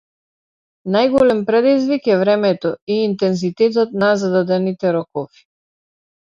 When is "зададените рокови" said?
4.25-5.47